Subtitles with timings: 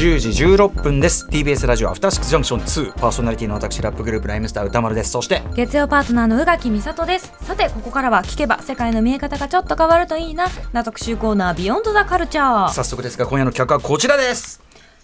[0.00, 1.26] 10時16分です。
[1.28, 5.10] TBS ラジオアフターシックスジャンクション2パーソナリティの私ラップグループライムスター歌丸です。
[5.10, 7.30] そして月曜パートナーの宇垣美里です。
[7.42, 10.46] さてここからは聞けば世界の見え方がちょっと変わるといいな。
[10.72, 14.62] な特集コーナービヨンドザカルチャー早速ですが今夜の企画はこちらです。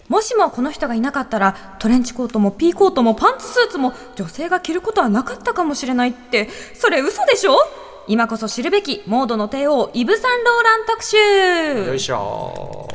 [0.09, 6.49] もしもこの人がいなかったらトレンチコートもピーコートもパンツスーツも女性が着ることはなかったかもしれないって。
[6.73, 7.55] それ嘘でしょ？
[8.07, 11.85] 今こそ知るべきモードの帝王イブ・サンローラン特集。
[11.85, 12.87] よいしょ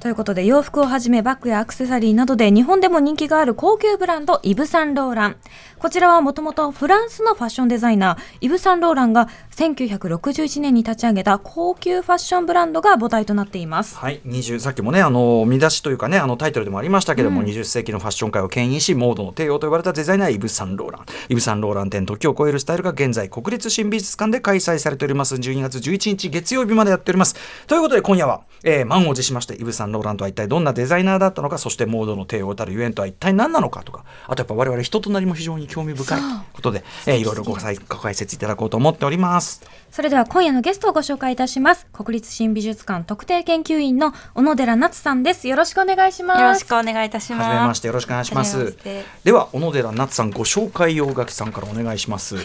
[0.00, 5.36] ということで洋服をはじめバッグやアクセサリーなどで日本でも人気がある高級ブランドイブ・サンローラン。
[5.78, 13.96] こちらはもともとフランスのファッションデザイナーイブ・サンローランが1961年に立ち上げた高級ファッションブランドが母体となっています。
[13.96, 21.06] はい20さっきもねあの見出しというかねあのタイトルでもありましたけども、20世紀のファッション界を牽引しモードの帝王と呼ばれたデザイナーイブ・サンローラン。
[21.28, 25.36] イブ・サンローラン店時を超えるスタイルが現在国立新美術館で開催されております。
[25.36, 27.36] 12月11日月曜日までやっております。
[27.68, 36.20] ということで今夜は、えー、満を持しましてイブ・サンローランとは一体どんなデザイナーだったのかそしてモードの帝王たるゆえんとは一体何なのかとかあとやっぱ我々人となりも非常に興味深い
[36.52, 39.62] ことで、えー、いろいろごご解説いただこうと思っております。
[39.90, 41.86] それでは今夜のゲストをご紹介いたします。
[41.92, 45.46] 国立新美術館特定研究員の小野寺夏さんです。
[45.48, 46.40] よろしくお願いします。
[46.40, 47.46] よろしくお願いいたします。
[47.46, 48.76] はじめましてよろしくお願いします。
[49.24, 52.36] では小野寺夏さんご紹介を垣さんからお願いします、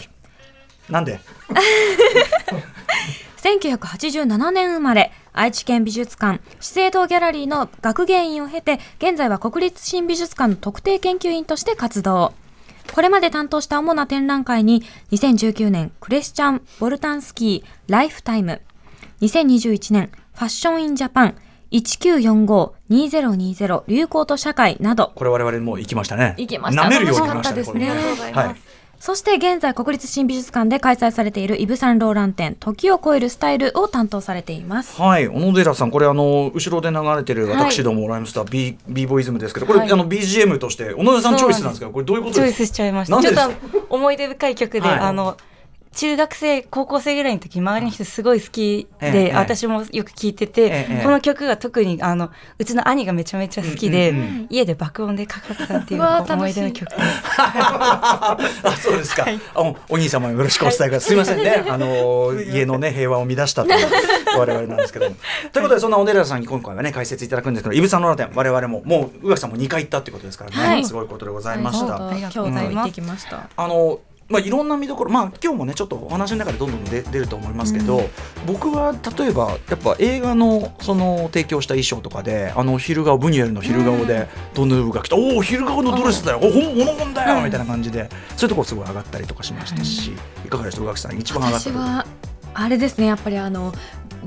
[0.88, 1.20] なんで？
[3.44, 12.32] 1987年生まれ愛知県美術館資生堂ギャラリーの学芸員を経て現在は国立新美術館の特定研究員として活動
[12.92, 14.82] これまで担当した主な展覧会に
[15.12, 18.60] 2019年クリスチャン・ボルタンスキーライフタイム。
[19.20, 21.36] 2021年ファッション・イン・ジャパン
[21.72, 25.12] 1945-2020流行と社会など。
[25.14, 26.34] これ我々もう行きましたね。
[26.38, 26.82] 行きました。
[26.82, 28.56] 舐めるように行きましたねありがとうございますはい
[29.04, 34.98] そして現在国立新美術館で開催されているイブ・サンローラン展時を超えるスタイルを担当されています。
[34.98, 37.70] はい、小野寺さん、これあの後ろで流れてるはい。
[37.70, 39.92] 私ども、ライムスター B ビーボイズムですけど、これ、はい。
[39.92, 42.66] あの BGM として小野寺さんチョイスなんですけど、これどういうことチョイですか。
[42.66, 43.20] スしちゃいました。
[43.20, 44.98] ちょっと思い出深い曲で、はい。
[45.00, 45.36] あの
[45.94, 54.46] 中学生高校生ぐらいの時周りの人すごい好きで、私もよく聴いてて、ええこの曲が特にあのうちの兄がめちゃめちゃ好きで、うんうんうん。
[54.50, 57.00] 家で爆音でかかってたっていう思い出の曲です。
[57.38, 58.36] あ、
[58.80, 59.26] そうですか。
[59.54, 61.08] あおお兄様よろしくお伝えください。
[61.08, 61.64] すみませんね。
[61.68, 63.86] あの家のね平和を乱したという
[64.38, 65.16] 我々なんですけども。
[65.52, 70.84] ということでそんな小野寺さんに今回はね解説いただくんですけど、イブさんのラテン我々ももう宇垣さんも2回行ったっていうことですからね、はい。
[70.84, 72.08] すごいことでございました。
[72.08, 72.72] ありがとうございます。
[72.72, 73.48] 今日も行ってきました。
[73.56, 78.08] あのまあ、いろんな見どころ、まあ、今日もねちょっとお話の中でどんどん出出ると思いますけど、
[78.46, 86.38] 僕は例えばやっぱ映画のその提供した衣装とかであの昼顔ブニュエルの昼顔でドヌーブが来て「おお昼顔のドレスだよ。
[86.42, 88.08] お本物もんだよ」みたいな感じで。
[88.36, 90.12] そういうところすごい上がったりとかしましたし、
[90.44, 90.48] い。
[90.48, 91.18] かがでした宇垣さん？
[91.18, 92.06] 一番上がった
[92.54, 93.72] あれですねやっぱりあの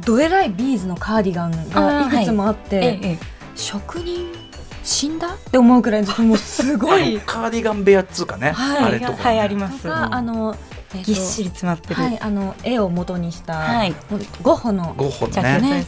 [0.06, 2.26] どえらいビーズのカーディガンがい。
[2.26, 3.18] くつもあって、えええ。
[3.56, 4.28] 職人
[4.88, 5.34] 死んだ？
[5.34, 7.20] って思うくらいもうすごい。
[7.20, 9.86] カーディガン部屋っつうかね、はいあれとか、ね、はいあります。
[9.88, 10.56] があの、
[10.94, 13.94] えーとぎっしり詰まってる、はいあの絵を元にした、はい。
[14.42, 15.86] ゴッホのゴッホのね。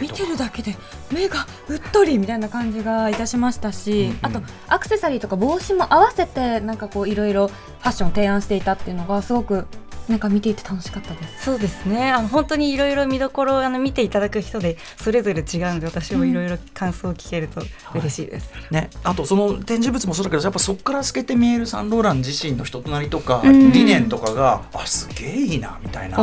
[0.00, 0.76] 見てるだけで
[1.10, 4.18] 目がうっとりみたいな感じがいたしましたし、うんうん。
[4.22, 9.66] あとアクセサリーとか帽子も合わせてなんかこういろいろファッションを提案していたっていうのがすごく
[10.08, 11.44] なんか見ていて楽しかったです。
[11.44, 12.12] そうですね。
[12.12, 17.62] あの本当にいろいろ見どころをあの見ていただく人でそれぞれ違うので私もいろいろ感想を聞けると
[17.94, 23.72] 嬉しいです、ね、あとその展示物もそうだけどやっぱそこから透けて見えるサンローラン自身の人となりとか、うん。
[23.72, 26.16] 理念とかがあすげえいいなみたいな。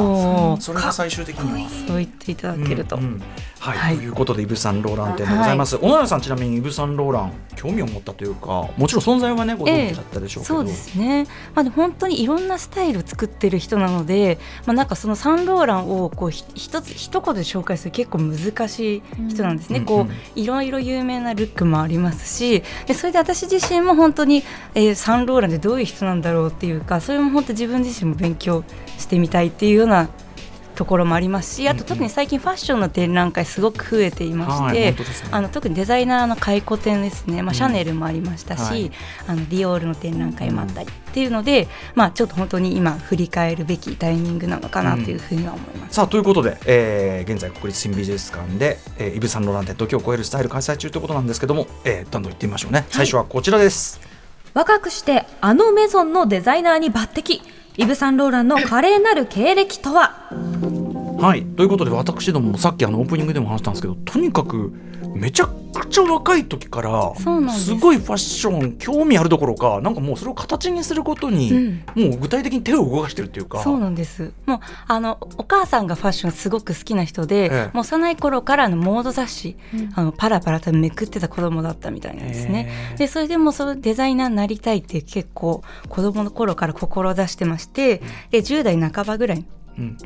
[0.60, 1.70] それが最終的には。
[1.88, 3.22] そう言っていただけると、うんうん。
[3.60, 3.98] はい、はい。
[3.98, 19.82] ということでイブ・サンローラン店でございます、小野寺さんちなみにイブ・サンローラン興味を持ったというかもちろん存在はねご存知だったでしょうけど、そうですね、まあ、本当にいろんなスタイルを作ってる人なので、まあ、なんかそのサンローランをこうひ一つ一言で紹介する結構難しい人なんですね、うん。
[19.82, 24.44] うんこういろいろ有名なルックもありますしでそれで私自身も本当に、
[24.76, 28.64] えーサンローランってどういう人なんだろうっていうかそれも本当自分自身も勉強
[28.98, 30.10] してみたいっていうような
[30.74, 34.96] ところもありますしあと特に最近ファッションの展覧会すごく増えていまして、はいね。
[35.32, 38.92] あの特にデザイナーの回顧展ですね、まあ、シャネルもありましたし、はい。
[39.28, 45.96] あのディオールの展覧会もあったりっていうので、まあ、ちょっと本当に今振り返るべきタイミングなのかなというふうには思います。
[45.96, 52.86] さあということで、えー現在国立新美術館で、えーイブ・サンローラン店時を超えるスタイル開催中ということなんですけども、えー、どんどん行ってみましょうね。
[52.90, 54.02] 最初はこちらです、
[54.54, 57.42] 若くしてあのメゾンのデザイナーに抜擢
[57.76, 60.30] イブ・サンローランの華麗なる経歴とは？
[61.20, 61.44] はい。
[61.44, 64.72] ということで私どももさっきあのオープニングでも話したんですけどとにかく
[65.14, 67.66] めちゃくちゃ若い時からす。
[67.66, 73.62] すごいファッション興味あるどころかなんかもうそれを形にすることに、もう具体的に手を動かしてるっていうか。
[73.62, 74.34] そうなんです。
[74.46, 77.70] もうあのお母さんがファッションすごく好きな人で、ええ。
[77.74, 79.92] もう幼い頃からあのモード雑誌、うん。
[79.96, 82.68] あのパラパラとめくってた子供だったみたいなんですね。
[82.92, 82.98] へえ。
[82.98, 88.02] でそれでもそのデザイナーになりたいって結構子供の頃から志してまして、
[88.32, 89.46] で10代半ばぐらい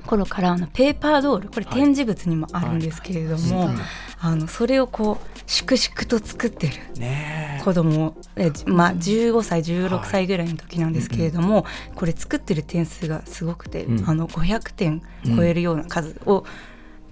[0.05, 3.75] 頃からあのペーパードールこれ展示物にもあるんですけれども、はい。
[4.19, 6.73] あのそれをこう粛々と作ってる
[7.63, 11.65] 子供えまあ15歳16歳ぐらいの時なんですけれども、
[11.95, 14.09] これ作ってる点数がすごくて、うん。
[14.09, 15.01] あの500点
[15.35, 16.45] 超えるような数を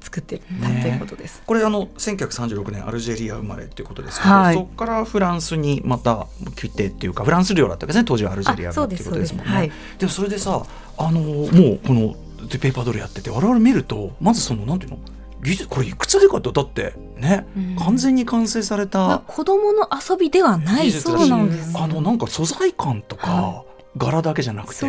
[0.06, 0.44] 作ってた
[0.82, 1.42] ということです。
[1.46, 4.56] これあの1936年アルジェリア生まれっていうことですけど、はい。
[4.56, 8.06] そこからフランスにまた来てっていうかフランス領だったわけですね。
[8.06, 9.72] 当時はアルジェリアがっていうことですもんね。
[9.98, 10.48] でですそうです。
[10.48, 10.66] もそれでさ
[10.98, 15.00] あのもうこのでペーパードルやってて我々見るとまずそのなんていうの？
[15.44, 17.76] 技術これいくつでかってだってね、うん。
[17.76, 23.66] 完全に完成されまあた子供の遊びではないそうなんですあのなんか素材感とか、は
[23.98, 24.86] 柄だけじゃなくて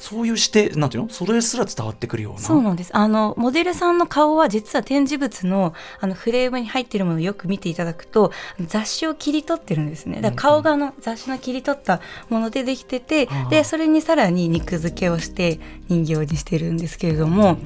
[0.00, 1.08] そういうしてなんていうの？
[1.10, 2.40] それすら伝わってくるような。
[2.40, 2.96] そうなんです。
[2.96, 8.32] あのモデルさんの顔は実は展示物のあのフレームに入っているものをよく見ていただくと
[8.66, 10.22] 雑誌を切り取ってるんですね。
[10.22, 12.00] だから顔があの雑誌の切り取った
[12.30, 17.58] ものでできてて、ああでそれにさらに肉付けをして人形にしてるんですけれども。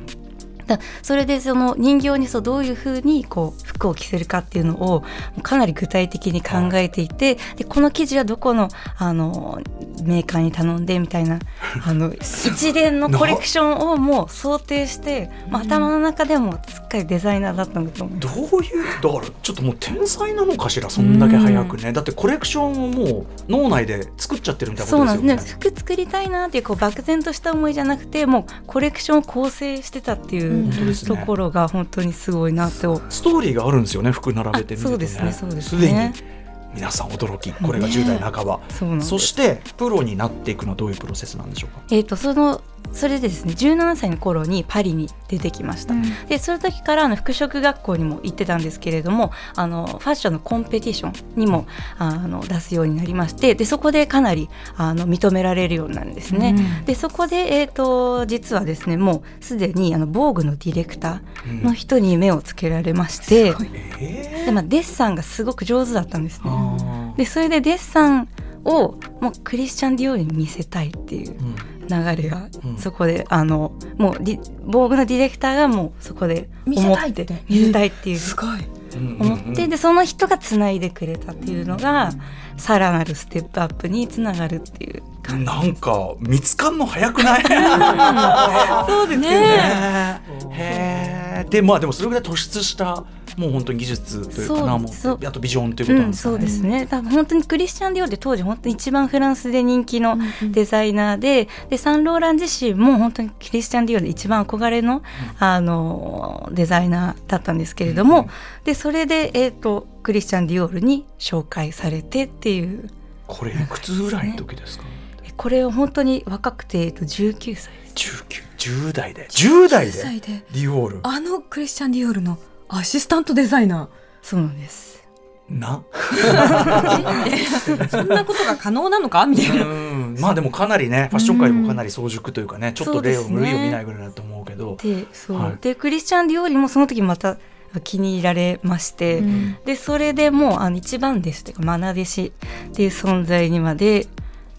[0.70, 5.04] だそれでその人形にそうどういうふうにこう服を着せるかっていうのを
[5.42, 9.60] かなり具体的に考えていてでこの生地はどこのあの
[10.04, 11.38] メーカーに頼んでみたいな
[11.84, 18.50] あの一連のコレクションをもう想定して、まあ、頭の中でもすっかりデザイナーだったんだと思います。
[18.50, 21.92] どういうだからちょっともう天才なのかしらそんだけ早くね。
[21.92, 25.42] だってコレクションをもう脳内で作っちゃってるみたいなそうなんことですよね。
[25.42, 25.54] です。
[25.54, 30.59] ね服作りたいなっていうこう漠然とした思いじゃなくてもうコレクションを構成してたっていう
[31.06, 35.78] ところが本当にすごいなとストーリーがあるんですよね服並べてみると、ね、あそうですねそうですね。
[35.78, 36.40] すでに
[36.74, 42.62] 皆さん驚きこれが10代半ば、そうなんですそしてプロになっていくのはどういうプロセスなんでしょうかえー、とその
[42.92, 45.94] それでですね17歳の頃にパリに出てきました、
[46.28, 51.66] でその時からあの服飾学校にも行ってたんですけれどもあのファッションのコンペティションにも
[51.98, 56.84] あの出すようになりましてでそこでかなりあの認められるようになるんですね、うん。
[56.84, 63.54] でそこで、えー、と実はですねもうすでにあの防具のディレクターの人に目をつけられまして、
[64.00, 67.14] えでまあ、デッサンがすごく上手だったんですーね。
[67.14, 68.28] あでそれでデッサン
[68.64, 72.78] をもうクリスチャン・ディオールに見せたいっていうーうん流れがうん。
[72.78, 74.16] そこで、あのもう
[74.64, 77.26] 防具のディレクターがもうそこで見せたいって。
[77.28, 78.18] 思見せたいっていう。
[78.18, 78.48] すごい。
[78.48, 78.80] うん
[79.20, 82.10] 思ってでその人がつないでくれたっていうのが
[82.56, 87.42] さらなるステップアップにつながるっていうなんか見つかんの早くない？
[88.88, 89.30] そうですよね。
[89.30, 90.22] ね。
[90.52, 93.04] へえでまあでもそれぐらい突出した
[93.36, 95.18] もう本当に技術というかなもそう。
[95.22, 96.86] うあとビジョンということなんうん、ですかね、そうですね。
[96.86, 100.18] 多分本当にクリスチャン・ディオールって当時本当に一番フランスで人気の
[100.50, 105.02] デザイナーで,、でサンローラン自身も本当にクリスチャン・ディオールで一番憧れの,、
[105.38, 108.28] あのデザイナーだったんですけれども、
[108.64, 112.90] でそれで、えー、とクリスチャン・ディオールに紹介されてっていう。
[113.26, 114.84] これいくつぐらいの時ですか？
[114.88, 114.99] え
[115.40, 118.26] これを本当に若くて、えー、と19歳です。
[118.58, 119.26] 1910代で。
[119.28, 119.92] 10代で？
[119.92, 120.44] 歳で。
[120.52, 121.00] ディオール。
[121.02, 122.36] あのクリスチャン・ディオールの
[122.68, 123.88] アシスタントデザイナ
[124.20, 125.02] そうなんです。
[125.48, 125.82] な？
[125.92, 129.24] ー そんなことが可能なのか？
[129.24, 129.64] みたいな。
[129.64, 130.16] うん。
[130.20, 134.76] まあでもかなりねファッション界もかなり早熟というかねちょっと例を類を見ないぐらいだと思うけど。
[134.82, 135.58] でそう、はい。
[135.62, 137.38] でクリスチャン・ディオールにもその時また
[137.82, 139.56] 気に入られまして、うん。
[139.64, 142.30] でそれでもうあの一番弟子というか愛弟子っ
[142.74, 144.06] ていう存在にまで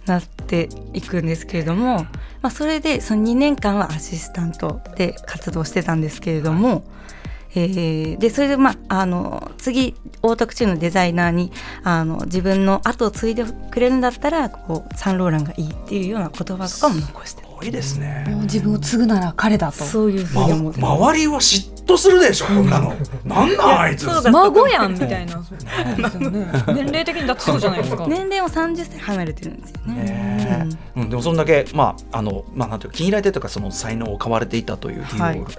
[0.05, 2.05] なっていくんですけれども、
[2.41, 6.84] まあ、それでその2年間はアシスタントで活動してたんですけれども、
[7.53, 11.51] えーでそれで、まあ、あの次オートクチューのデザイナーに
[11.84, 18.25] あの自分の後を継いでくれるんだったらこうサンローランがいいっていうような言葉とかも残してごいですね。
[18.27, 19.84] もう自分を継ぐなら彼だと。
[19.84, 22.94] そういうふうに思ってま、周りは嫉妬するでしょこんなの。
[23.25, 23.58] なん。
[23.58, 24.08] なんあいつ。
[24.08, 25.41] 孫やんみたいな。
[26.68, 28.08] 年齢的にだってそうじゃないですか。
[28.08, 30.03] 年齢も30歳離れてるんですよね。
[30.03, 35.56] ねうん、でもそんだけまああのまあなんていうか気に入られてというかその才能を買われていたというディオール、はい。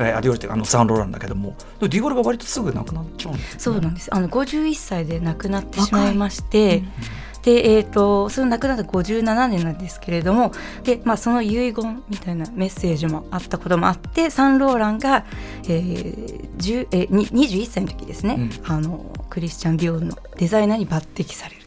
[0.00, 1.56] えーあディオールってあのサンローランだけども。
[1.80, 3.60] ディオールが割とすぐなくなっちゃうんですね。
[3.60, 4.14] そうなんです。
[4.14, 6.84] あの51歳で亡くなってしまいまして、
[7.42, 10.52] でえっ、とその亡くなった57年なんですけれども、
[10.84, 15.24] でまあその遺言みたいなメッセージもあったこともあって、サンローランが、
[15.64, 18.70] えー10えーに21歳の時ですね、うん。
[18.70, 21.62] あのクリスチャン・ディオールのデザイナーに抜擢される。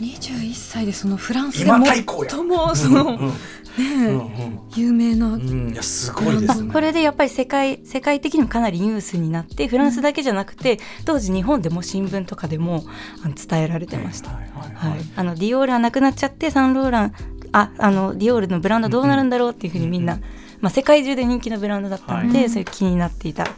[0.00, 3.18] 21歳でそのフランスで最もその
[3.78, 4.80] うんねうん。
[4.80, 6.72] 有名な、うんうんいやすごいですね。
[6.72, 12.84] これでやっぱり世界世界的にもかなりニュースになってフランスだけじゃなくて当時日本でも新聞とかでも
[13.48, 14.30] 伝えられてました。
[15.16, 17.14] あのディオールはなくなっちゃってサンローラン
[17.52, 20.22] ああのディオールのブランドどうなるんだろうっていうふうにみんな、うん
[20.60, 22.50] まあ、世界中で人気のブランドだったので、はい。
[22.50, 23.50] そういう気になっていただ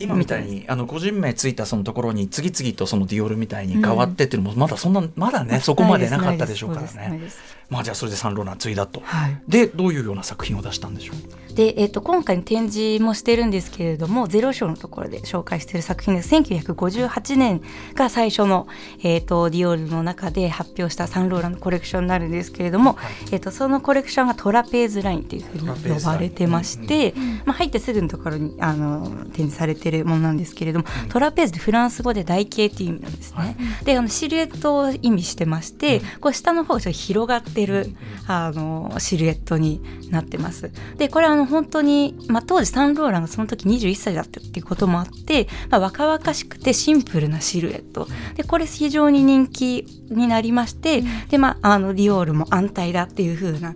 [0.00, 7.20] 今みたいにあの個人名ついたそのところに次々とそのディオールみたいに変わってっていうのもまだそんなまだねそこまでなかったでしょうからね。
[7.68, 9.00] まあじゃあそれでサンローラン継いだと。
[9.04, 9.40] はい。
[9.46, 11.49] でどういうような作品を出したんでしょう？
[11.60, 16.34] で、えっと今回の展示もしてるんですけれどもゼロ章のところで紹介している作品です。
[16.34, 17.60] 1958年
[17.94, 18.66] が最初の、
[19.02, 22.96] えっとディオールの中で発表したサンローランのコレクションになるんですけれども、
[23.30, 27.12] えっとそのコレクションがトラペーズラインというふうに呼ばれてまして、
[27.44, 33.56] まあ、入ってすぐのところにあの展示されているものなんですけれども、トラペーズってフランス語で台形っていう意味なんですね。
[33.84, 37.94] であのシルエットを意味してまして、こう下の方がちょっと広がってる、
[38.26, 40.70] あのシルエットになってます。
[40.96, 48.08] でこれはあの本当に、まあ、当時サンローランがその時21歳だったっていうこともあって、まあ、若々しくてシンプルなシルエット。
[48.36, 53.74] でこれ非常に人気になりまして、でまああのディオールも安泰だっていう風な、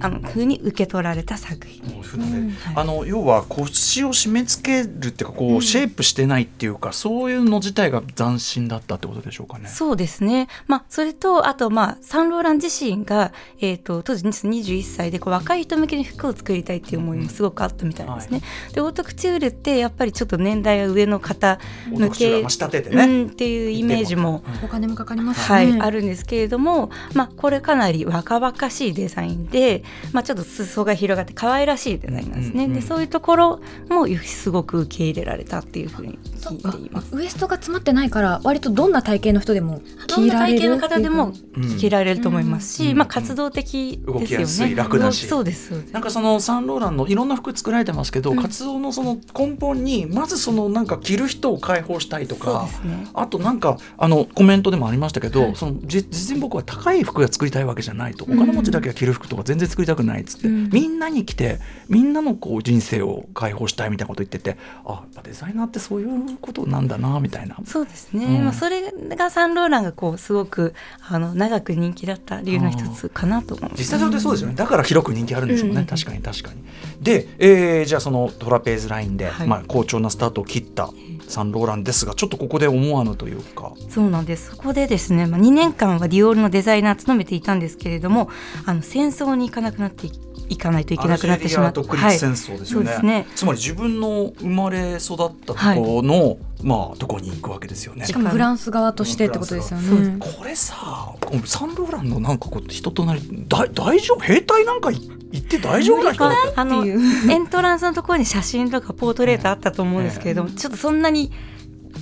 [0.00, 1.94] あの風に受け取られた作品。
[1.94, 2.54] もうふね。
[2.64, 2.74] はい。
[2.76, 9.68] あの要は腰を締め付けるっていうかこう、シェイプしてないっていうかそういうの自体が斬新だったってことでしょうかね。
[9.68, 18.40] そうですね、まあ、それとあと、まあ、サンローラン自身が、えー、と当時21歳でこう若い人向けに服を作りたいっていう思いもすごくあったみたいですね。
[18.72, 21.58] でオートクチュールってやっぱりちょっと年代が上の方
[21.90, 22.46] 向け、ね、
[22.92, 24.42] うん、っていうイメージも。
[24.64, 37.14] お金もかかりますはい、ね、あるんですけれども、まあ、これかなり若々しいデザインで、まあ、ちょっと裾が広がって可愛らしいデザインなんですね、うんうんでそういうところもすごく受け入れられたっていうふうに聞いています。
[37.14, 42.98] ウエストが詰まってないから割とどんな体型の人でもどんな体型の方でもうん着られると思いますし、うん。
[42.98, 44.74] まあ活動的動ですよきやすいね。
[44.74, 45.26] 楽だし。
[45.26, 45.92] そうですそうです。
[45.92, 53.08] なんかそのサンローランのいろんな服作られてますけど、活動のその根本にまずそのなんか着る人を解放したいとかね。
[53.14, 60.70] あとなんかあのコメントでもありましたけど、そのじ実に僕は高い服が作りたいわけじゃないとお金持ちだけが着る服とか全然作りたくないっつって、うん。
[60.70, 61.58] みんなに着て
[61.88, 67.56] みんなのこう人生を解放したいみたいなこと言っててあデザイナーってそういうことなんだなみたいな。
[67.64, 68.24] そうですね。
[68.24, 68.44] うん。
[68.44, 70.74] まあそれがサンローランがこうすごく
[71.08, 73.80] あの長く人気だった理由の一つかなと思います。
[73.80, 75.86] 実際それでそうですよね、だから広く人気あるんでしょうね、うん。
[75.86, 76.62] 確かに確かに
[77.00, 80.90] で、えーじゃあそのトラペーズラインで、はいまあ、好調なスタートを切った
[81.28, 84.50] サンローランですがちょっとここで思わぬというかそうなんです。
[84.50, 88.28] そこでですね、まあ、2年間はディオールのデザイナーを務めていたんですけれども、
[88.66, 90.12] あの戦争に行かなくなってい
[90.48, 93.26] いかないといけなくなってしまって、アルジェリア独立戦争ですよね,、はいそうですね。
[93.34, 98.06] つまり自分の生まれ育ったところの、まあとこに行くわけですよね。
[98.06, 100.18] しかもフランス側としてってことですよね。
[100.20, 101.14] これさ
[101.46, 104.20] サンローランのなんかこう人となりだ大丈夫？
[104.20, 104.94] 兵隊なんかい
[105.32, 106.18] 行って大丈夫だって
[106.56, 111.32] あのっていうエントランスのところに写真とかポートレートあったと思うんですけれども、ちょっとそんなに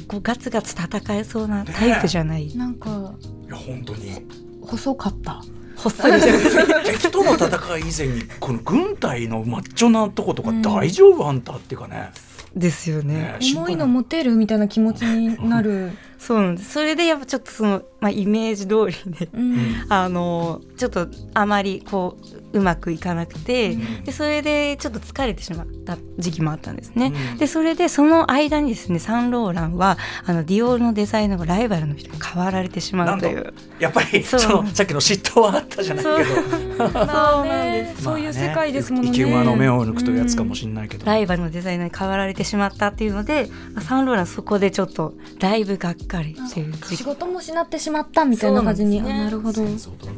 [0.08, 3.14] こうガツガツ戦えそうなタイプじゃない、なんか
[3.46, 4.26] いや本当に。
[4.62, 5.42] 細かった。
[5.76, 6.74] 細いですよね。
[6.84, 11.28] 敵との戦い以前にこの軍隊のマッチョなとことか大丈夫？
[11.28, 12.10] あんたっていうかね。
[12.54, 13.14] ですよね。
[13.14, 15.92] ね重いの持てるみたいな気持ちになる。
[16.22, 16.70] そうなんです。
[16.70, 19.86] それでやっぱちょっとその、まあ、イメージ通りでうん。
[19.88, 22.16] あのちょっとあまりこ
[22.52, 23.74] ううまくいかなくて、
[24.04, 27.12] でそれでちょっと疲れてしまった時期もあったんですね。
[27.32, 27.38] うん。
[27.38, 33.54] でそれでその間にですねサンローランはあのディオールのデザイナーがライバルの人に変わられてしまうといなう。
[33.80, 36.88] やっぱりそのさっきの嫉妬はあったじゃないけど。
[36.92, 37.46] まあそう。
[37.46, 39.10] なんねですそういう世界ですものね。
[39.10, 49.00] 生き馬の目を抜くというやつかもしれないけど、ライバルのデザイナーに変わられてしまったっていうのでまあサンローランそこでちょっとだいぶがっかりっていう仕事も失ってしまったみたいな感じに。
[49.00, 49.12] なね。
[49.14, 49.64] あなるほど。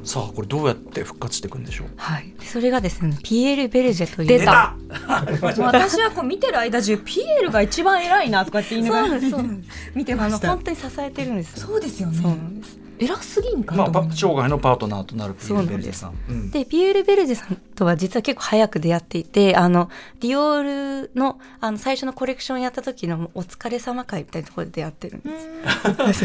[0.04, 1.86] さあこれどうやって復活していくんでしょう？
[1.96, 4.76] はい、それがですねピエール・ベルジェという出た。
[5.58, 9.76] 私はこう見てる間中ピエールが一番偉いなとかって言いながらそうなんですそうなんです。
[9.94, 10.48] 見てあました。
[10.48, 10.64] の本。
[10.64, 11.66] 当に支えてるんですよ。
[11.68, 12.34] そうですよそうなね。
[12.34, 16.14] んです偉すぎんかまあ、生涯のパートナーとなるピエール・ベルジェさん。
[16.28, 16.50] うん。
[16.50, 25.30] でピエール・ベルジェさんとは実は結構早く出会っていてあのディオールのあの最初のコレクションやった時のお疲れ様会みたいなところで出会ってるんで
[26.14, 26.24] す、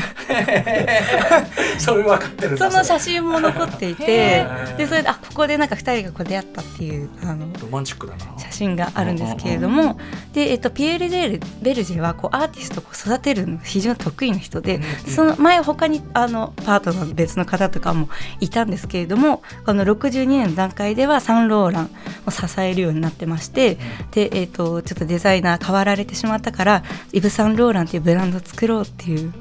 [1.85, 4.77] それ分かってるその写真も残っていへてー。
[4.77, 8.19] でそれであここでなんか2人がこう出会ったっていうあのロマンチックだな。
[8.37, 9.97] 写真があるんですけれども
[10.33, 21.89] で、えっと、ピエール・デールベルジェはこうアーティストを育てるのが非常に得意な人で、その前他にあのパートナーの別の方とかもいたんですけれどもこの62年の段階ではサンローラン
[22.25, 23.77] を支えるようになってまして
[24.11, 29.33] で、えっとちょっとデザイナー変わられてしまったからイブ・サンローランっていうブランドを作ろうっていう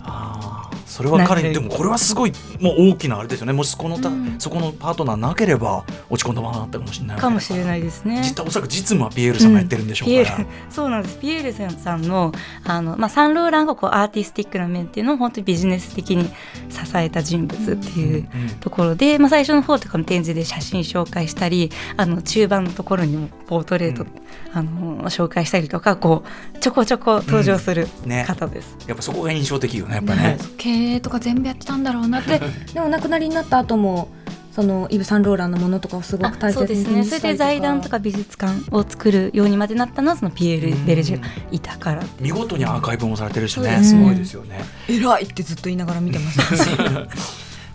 [0.00, 0.63] あー
[0.94, 3.52] それは彼でもこれはすごいもう大きなあれですよね。
[3.52, 8.22] もしそこのた、うんそこのパートナーなければ落ち込んだままだったかもしれないかもしれいないですね。
[8.22, 11.18] 実おそらく実務はピエールさんがやってるんでしょうから、ピエール そうなんです。
[11.18, 12.30] ピエールさんの
[12.62, 16.26] あの、まあ、サンローランがこうアーティスティックな面っていうのを本当にビジネス的に
[16.68, 24.08] 支えた人物っていううんところで、まあ、最初の方とかの展示で写真紹介したりあの中盤のところにもポートレート、うん
[24.54, 26.22] あの紹介したりとかこ
[26.54, 28.08] うちょこちょこ登場するうん。
[28.08, 28.24] ね。
[28.24, 28.76] 方です。
[28.86, 30.38] やっぱそこが印象的よねやっぱね。
[30.56, 32.40] 経営とか全部やってたんだろうなって。
[32.72, 34.08] でもお亡くなりになった後も
[34.52, 43.82] そのイブ・サンローランのものとかをすごく大そう切にですねそれで財団とか美術館を作るようにまでなったのはそのピエール・ベルジェがいたから見事にアーカイブもされてるしね。
[43.82, 44.60] すごいですよね。
[44.88, 47.08] 偉いってずっと言いながら見てました。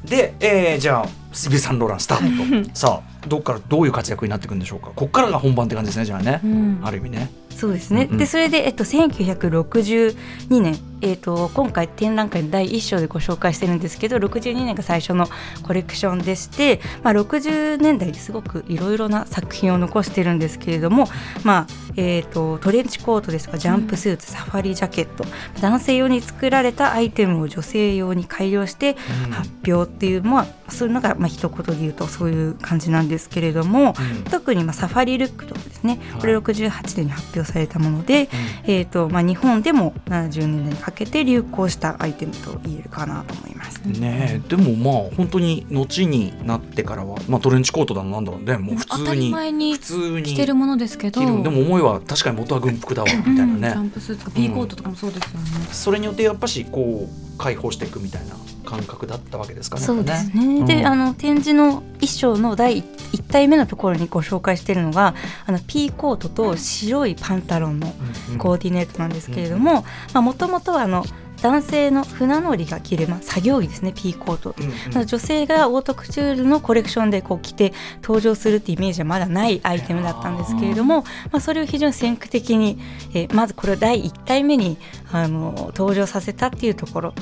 [0.09, 2.69] で、えーじゃあイブ・サンローランスタート。
[2.69, 4.91] とさあどっからどういう活躍になっていくんでしょうか。
[4.95, 6.79] こっからが本番って感じですねじゃあね、うん。
[6.83, 7.29] ある意味ね。
[7.49, 8.17] そうですね、うんうん。
[8.17, 15.27] でそれで、えっと、1962年、えっと、今回展覧会の第1章でご紹介してるんですけど62年が最初の
[15.63, 21.07] コレクションでして、まあ、60年代ですごくいろいろな作品を残してるんですけれども、
[21.43, 25.25] まあえっとトレンチコートですとかジャンプスーツ、サファリジャケット
[25.61, 29.31] 男性用に作られたアイテムを女性用に改良してうん。
[29.31, 34.23] 発表っていう、まあ、そういうのが、まあ一言で言うとそういう感じなんですけれども、うん。
[34.25, 36.21] 特にまあサファリルックとかですね、はい。
[36.21, 38.29] これ68年に発表されたもので、
[38.65, 43.79] えーとまあ、日本でも70年代にかけて流行したアイテムと言えるかなと思います。
[43.85, 51.21] ねえでもまあ本当に後になってからは、まあ、トレンチコートだのなんだろうねもう普当たり通に前に普通に着てるものですけど。
[51.21, 59.83] でも思いは確かに元は軍服だわみたいなうんジャね、ンプスーツとかピーコートとかもそうですよね、それによってやっぱしこう解放していくみたいな感覚だったわけですかね。
[59.83, 60.65] そうですね、うん。
[60.65, 65.15] であの展示の衣装の第1体目のところにご紹介しているのが
[65.47, 67.91] あのピーコートと白いパンタロンの
[68.31, 71.05] うんコーディネートなんですけれどももともとはあの
[71.41, 74.55] 男性の船乗りが着る、まあ、作業着ですねピーコート。
[74.57, 75.07] うんうん。
[75.07, 82.77] 女性がオートクチュールのコレクションでこう着て登場するってイメージはまだないアイテムだったんですけれども、まあ、それを非常に先駆的に、
[83.13, 84.77] えーまずこれを第1体目に
[85.11, 87.13] あの登場させたっていうところ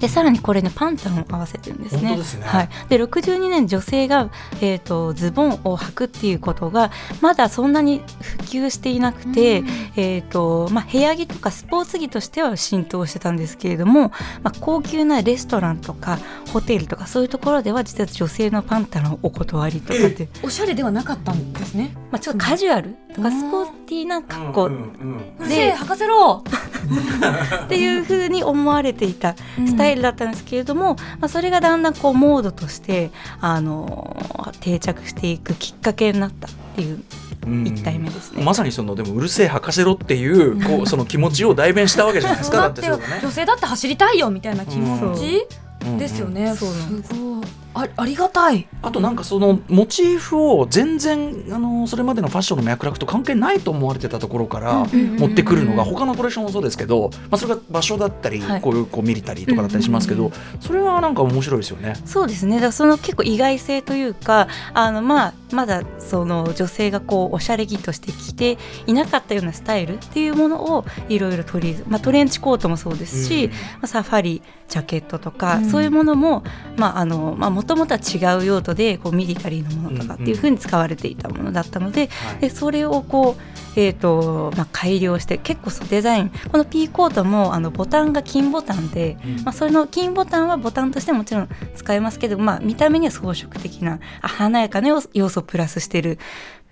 [0.00, 2.08] でさらにこれねパンタロンを合わせてるんですね。
[2.08, 2.46] 本当ですね。
[2.46, 4.30] はい、で62年女性が、
[4.60, 9.62] えー、とズボンを履くっていうことがまだそんなに普及していなくて、
[9.96, 16.18] えーとまあ、部屋着とかスポーツ着としては浸透してたんですけれども、まあ、高級なレストランとか
[16.52, 21.94] ホテルとかそういうところでは実は女性のパンタロンお断りとかって、おしゃれではなかったんですね。
[22.10, 26.44] まあ、ちょっとカジュアルとかスポーティーな格好うんうんうるせえ履かせろ。
[27.64, 29.34] っていうふうに思われていた。
[29.66, 37.02] スタイルだったんですけれども、まあ、それがだんだんこうモードとしてあの定着していくきっかけになったっていう
[37.46, 37.66] うん。
[37.66, 38.42] 一体目ですね。
[38.44, 45.46] まさにそのでもうるせえ履かせろっていうこう その気持ちを代弁したわけじゃないですかだだっててっそうだね女性だって走りたいよみたいな気持ち
[45.86, 45.88] う。
[45.88, 45.98] ん。
[45.98, 47.44] ですよね、そうなんですごい
[47.78, 48.66] あありがたい。
[48.82, 58.60] あとなんかそのモチーフを全然あのそれまでのファッションの脈絡と関係ないと思われてたところから持ってくるのが他のコレクションもそうですけど、まあ、それが場所だったり、はい。
[58.60, 61.94] こういうこうミリタリーとかだったりしますけど、それはなんか面白いですよね。
[62.04, 62.56] そうですね。
[62.56, 73.50] だからその結構意外性というかあの、まあ、まだその女性がこうおしゃれ着として着ていなかったようなスタイルっていうものをいろいろ取りまあ、トレンチコートもそうですし、うん。
[73.50, 75.70] まあ、サファリジャケットとか、うん。
[75.70, 76.42] そういうものも
[76.76, 82.40] もともとは違う用途でこうミリタリーのものとかっていうふうに使われていたものだったので,、はい。
[82.40, 89.44] でそれをこう、えーとまあ、改良して結構そうデザインこのピーコートもあのボタンが金ボタンで、うん。
[89.44, 96.18] まあ、それの金ボタンはボタンとしてもちろん使えますけど、まあ、見た目には装飾的なあ華やかな要素要素をプラスしてる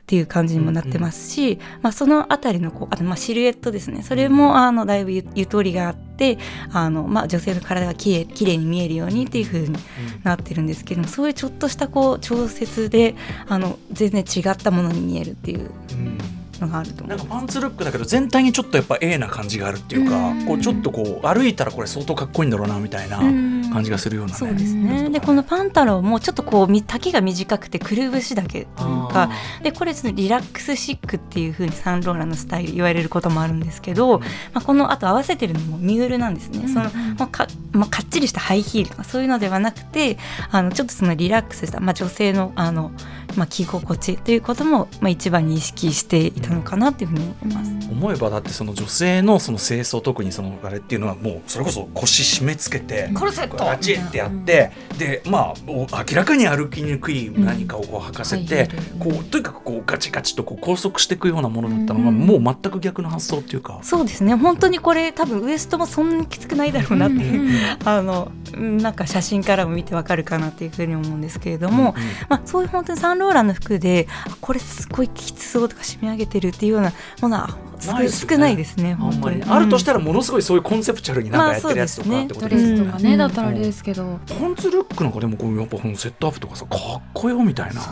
[0.07, 4.05] っていう感じにもなってますし、まあ、そのあたりのこうあとまあシルエットですね。
[4.05, 6.39] それもあのだいぶゆゆとりがあって
[6.73, 9.77] あの、まあ、女性の体がきれいきれいに見えるようにっていう風に
[10.23, 13.17] なってるんですけどもそういうちょっとしたこう調節で
[13.49, 15.73] あの全然違ったものに見えるっていう。
[15.91, 17.21] うんのがあると思ないん。
[17.21, 24.39] かパンツルックだけど全体にちょっとやっぱ A な感じがあるっていうか、うんこうちょっとこう歩いたらこれ相当かっこいいんだろうなみたいなうん感じがするようなね。
[24.39, 25.11] そうですね。
[25.11, 29.31] でこのパンタロンもちょっとこうみ丈が短くてくるぶしだけというか
[29.63, 36.69] でこれそのリラックスシックっていう風にサンローランのスタイル言われることもあるんですけど、まあ、このあと合わせてるのもミュールなんですね。
[36.69, 40.17] そのまあかまあ、かっちりしたハイヒールとかそういうのではなくて
[40.51, 42.91] あのちょっとそのリラックスした、まあ、女性のあの、
[43.37, 47.77] まあ、着心地ということも、まあ、一番に意識していたのかなっていうふうに思います。
[47.91, 53.57] 思えばだってその女性のその清掃特にそのあれっていうのはもうそれこそ腰締め付けてコルセット。
[53.57, 62.19] ガチってやってでまあお明らかに歩きにくい何かをこう履かせてうんこうとにかくこうガチガチとこう拘束していくようなものだったのがうん。
[62.19, 63.79] もう全く逆の発想っていうか。
[63.83, 64.35] そうですね。
[64.35, 71.95] 本当にこれ多分ウエストもそんなにきつくないだろうなっていう、あのうんなんか写真からも見てわかるかなっていうふうに思うんですけれども、
[72.29, 78.35] まあ、そういう本当にサンローランの服であこれすごいきつそうとか締め上げてるっていうようなものは少ないですよね。
[78.37, 79.43] 少ないですねあん本当に。
[79.43, 82.71] あるとしたらものすごいそういうコンセプチュアルになんかやってるやつとかってことドですね。
[82.71, 83.19] レスとかね、うん。
[83.19, 87.83] だったらあれですけど、パンツルックなんかでもこうやっぱこのセットアップとかさかっこよみたいな。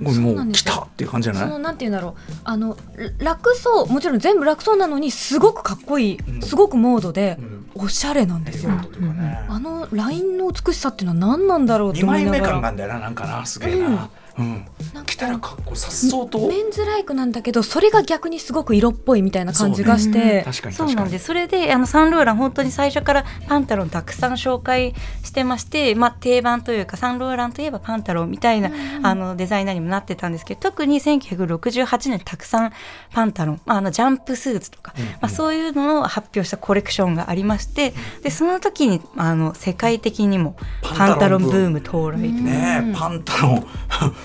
[0.00, 1.48] もう来たっていう感じじゃない？
[1.48, 2.32] そのなんて言うんだろう。
[2.42, 2.76] あの
[3.18, 6.42] ら楽そうもちろん全部楽そうなのにすごくかっこいい、うん。
[6.42, 7.60] すごくモードでうん。
[7.76, 8.72] おしゃれなんですよ、
[9.48, 12.40] あのラインの美しさっていうのは何なんだろうっ思いながら。
[12.40, 14.66] 枚目感があんだよななんかなすげえなうん。
[14.92, 16.46] なんか来たらかっこさっそうと。
[16.46, 21.26] メンズライクなんだけどそれが逆にすごく色っぽいみたいな感じがして、確かにそうなんです。
[21.26, 28.70] それであのサンローラン本当に最初からパンタロンたくさん紹介してまして、まあ、定番というかサンローランといえばパンタロンみたいな、
[29.02, 32.72] あのデザイナーにもなってたんですけど特に1968年たくさん
[33.12, 35.10] パンタロン、まあ、あのジャンプスーツとか、うんうん。
[35.10, 41.78] まあ、そういうのを発表したコレクションがありましてでその時にあの世界的にもパンタロンブーム。
[41.84, 43.66] 到来ねえパンタロン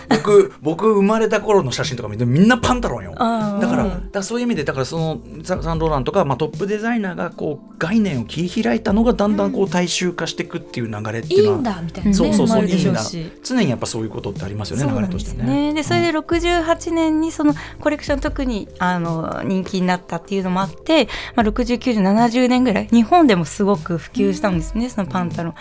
[0.07, 12.13] 僕僕生まれた頃の写真とか見てみんなパンタロンよだからうんだからそういう意味でだからそのササンローランとか、まあ、トップデザイナーがこう概念を切り開いたのがだんだんこう大衆化していくっていう流れっていいういのは、んだみたいなね。
[12.13, 12.99] そうそうそういいんだ。
[12.99, 15.71] し常にやっぱそういうことってありますよねそう流れとしてね。
[15.71, 15.73] ね。
[15.73, 25.55] でそれで68年にそのコレクション特にあの人気になったっていうのもあって、まあ、69年70年ぐらい日本でもすごく普及したんですね、そのパンタロン。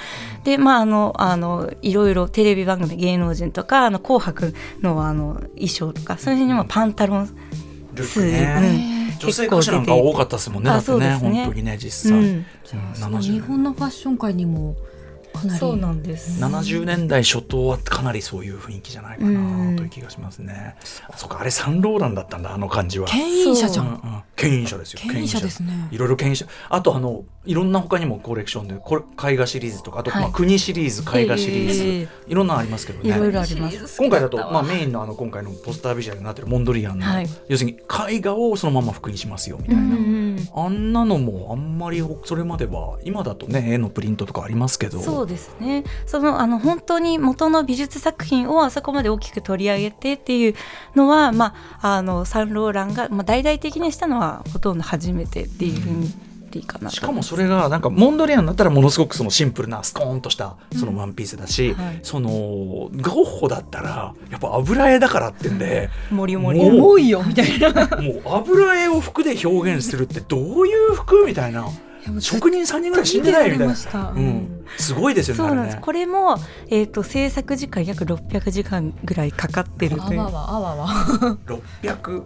[0.45, 4.28] でまああのあのいろいろテレビ番組芸能人とかあの紅白
[4.81, 7.37] のあの衣装とかそういうのにもパンタロン
[7.95, 9.19] ルッスクねうん。
[9.19, 10.71] 女性歌手なんか多かったですもんね。
[10.71, 11.45] あだってねそうですね。
[11.45, 12.25] 本当にね実際、うん。
[12.27, 12.47] うん
[12.95, 14.77] その70日本のファッション界にも
[15.41, 16.43] かなりそうなんです。
[16.43, 20.77] 70年代初頭はかなりそういう雰囲気じゃないかなという気がしますね。
[21.17, 23.07] そうかあれサンローランだったんだあの感じは。
[23.07, 25.01] 牽引者じゃうんんうん牽引者ですよ。
[25.03, 26.47] 牽引者ですねいろいろ牽引者。
[26.69, 33.09] あとあのいろんな他にもコレクションでこれ絵画シリーズとかあと、はいまあ国シリーズ絵画シリーズ、ええいろんなのありますけどね。
[33.09, 33.99] いろいろあります。
[33.99, 37.79] 今回だと、まあ、メインのあの今回のポスタービジュアルになってるモンドリアンの、はい要するに
[38.11, 45.01] 絵画をそのまま服にしますよみたいな、うんうんあんなのもあんまりそれまでは今だとね絵のプリントとかありますけど。
[45.01, 45.85] そうですね。
[46.07, 50.55] そのあの本当に元の美術作品をあそこまで大きく取り上げてっていう
[50.95, 62.01] のは、まあ、あのサンローランが、まあ、大々的にしたのはほとんど初めてっていうふうに言っていいかなとしかもそれがなんかモンドリアンだったらものすごくそのシンプルなスコーンとしたそのワンピースだし、はい。
[62.03, 67.71] そのゴッホだったらやっぱ油絵だからってんで、もりもりもう重いよみたいな。
[68.01, 71.69] もう油絵を服で表現するってどういう服みたいな。
[72.21, 75.75] 職人3人ぐらい死んでないみたいな、すごいですよねそうなんです。
[75.75, 75.85] あれね。
[75.85, 76.39] これも、
[76.71, 80.21] えー、と制作時間約600時間ぐらいかかってるという。
[80.21, 80.89] あわわあわわ。
[81.83, 82.25] 600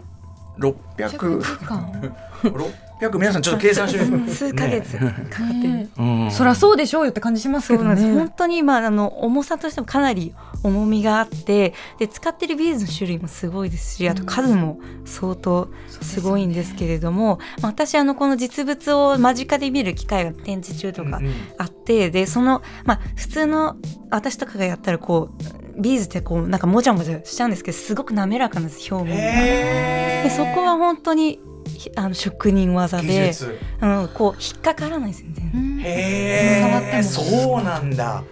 [0.57, 2.15] 600時間。
[2.43, 3.99] 600皆さんちょっと計算して
[4.31, 4.93] 数ヶ月。
[4.93, 4.99] ね。
[5.29, 5.53] かかって。
[5.53, 6.31] る、ねうん。
[6.31, 15.69] そりゃそうでしょうよって感じしますけどそうなんです、本ね当にまああの重さとしてもかなり重みがあってで使ってるビーズの種類もすごいですしあと数も相当
[16.01, 21.33] すごいんですけれども、まあ私あのこの実物を間近で見る機会が展示中とかうんうん。
[21.57, 23.75] あって、でそのまあ普通の
[24.09, 30.23] 私とかがやったらこうビーズってこうなんかもじゃもじゃしちゃうんですけどすごく滑らかなんです表面が。
[30.23, 33.57] でそこは本当にひあの職人技技で、術。
[33.81, 35.51] うん、こう引っかからないですよね。
[35.53, 37.03] うんへえも。
[37.03, 38.23] そうなんだ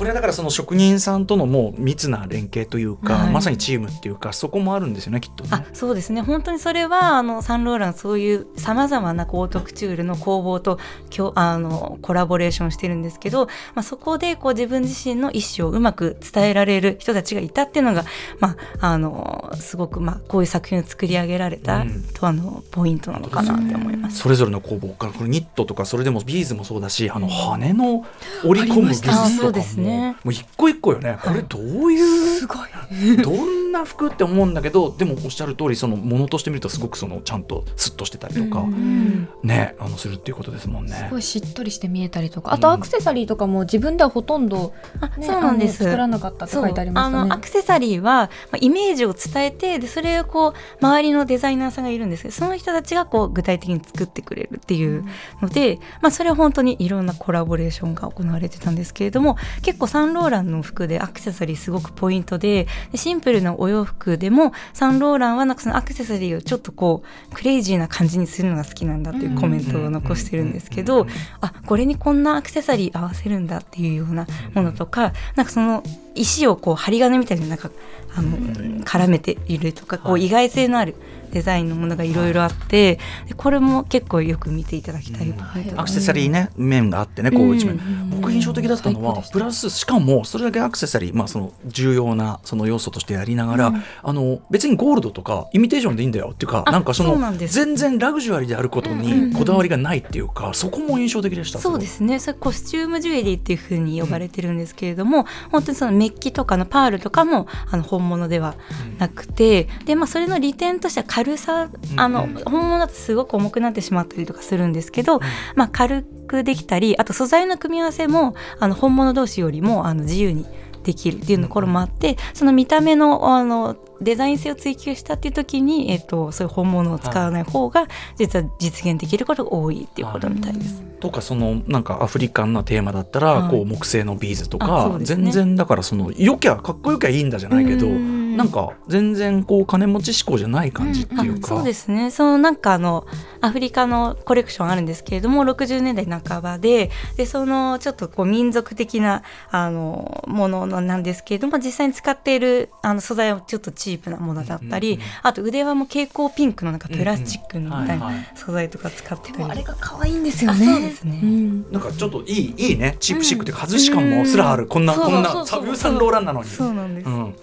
[0.00, 3.32] これはだからその職人さんとのもう密な連携というか、はい。
[3.34, 5.50] まさにチームっていうかそこもあるんですよねきっとね。
[5.52, 6.22] あそうですね。
[6.22, 10.78] 本当にそれはあのサンローランそういうさまざまなオートクチュールの工房と
[11.10, 18.06] きょあのコラボレーションしてるんですけど、まあ、そこでこう自分自身の意思をうまく伝えられる人たちがいたっていうのが、
[18.38, 22.04] まあ、あのすごく、まあ、こういう作品を作り上げられたうん。
[22.14, 24.20] とあのポイントなのかなって思います。
[24.20, 28.06] それぞれの工房からこれニットとかそれでもビーズもそうだしあの羽の
[28.46, 30.16] 織り込む技術とかあそうもですね。
[30.24, 31.18] もう一個一個よね。
[31.22, 32.38] これどういう？
[32.40, 33.16] すごい。
[33.18, 40.92] どんな服って思うんだけどでもおっしゃる通りそのものとして見るとすごくそのちゃんとスッとしてたりとか、うんねあのするっていうことですもんね。
[40.92, 41.10] す。
[41.10, 45.84] ごいしっとりして見えたりとかあとアクセサリーとかも自分ではほとんど、あねそうなんです。
[45.84, 55.04] 作らなかったって書いてありましたそうあのねアクセサリーは、まあ、イメージを伝えてでそれをこう周りのデザイナーさんがいるんですけどその人たちがこう具体的に作ってくれるっていう
[55.40, 71.06] ので、まあ、それは本当にいろんなコラボレーションが行われてたんですけれども結構サンローランの服でアクセサリーすごくポイントででシンプルなお洋服でもサンローランはなんかそのアクセサリーをちょっとこうクレイジーな感じにするのが好きなんだっていうコメントを残してるんですけど
[71.40, 75.82] あこれにこんなアクセサリー合わせるんだっていうようなものとかなんかその
[76.14, 77.70] 石をこう針金みたいになんか
[78.14, 78.36] あの
[78.84, 80.96] 絡めているとかこう意外性のある
[81.32, 88.10] デザインのものがいろいろあって、でこれも結構よく見ていただきたいポイントだアクセサリーね面があってねこう一面、うん。
[88.10, 101.60] 僕印象的だったのはプラスしかもそれだけアクセサリー、まあ、その重要なその要素としてやりながら、あの別にゴールドとかイミテーションでいいんだよっていうかあなんかその全然ラグジュアリーであることにこだわりがないっていうか、そこも印象的でした。
[101.60, 102.18] そうですね。
[102.18, 108.54] それコスチュームジュエリーっていうふうに呼ばれてるんですけれども、本当にそのメッキとかのパールとかもあの本物では
[108.98, 112.34] なくて、でまあ、それの利点としては軽さあの、うん。
[112.44, 115.20] 本物だとすごく重くなってしまったりとかするんですけど、
[115.56, 120.46] まあ、軽くできたりあと素材の組み合わせもあの本物同士よりもあの自由に
[120.84, 127.86] できるっていうところもあってその見た目のあのデザイン性を追求したっていう時に、えっと、そういう本物を使わない方が
[128.16, 130.82] 実は実現できることが多いっていうことみたいです。
[131.00, 133.50] とかそのなんかアフリカンなテーマだったら、はい。
[133.50, 135.04] こう木製のビーズとあか、ね。
[135.04, 138.20] 全然だからそのよきゃかっこよきゃいいんだじゃないけどうん。
[138.36, 142.10] なんか全然こう金持ち志向じゃない感じっていうか、そうですね。
[142.10, 143.06] そのなんかあの
[143.40, 160.70] アフリカのコレクションあるんですけれども60年代半ばででそのちょっとこう民族的なあのものなんですけれども実際に使っているあの素材はちょっとチープなものだったり、うんうんあと腕輪も蛍光ピンクのなんかプラスチックのみたいな素材とか使ってたり、あれが可愛いんですよね。
[160.70, 161.20] あそうですね。
[161.20, 161.70] ん。
[161.70, 162.96] なんかちょっといいいいね。
[163.00, 166.48] チープシックっていうか外し感もすらある、こんなこんなサビューサンローランなのに。
[166.48, 167.34] そうなんです、うん。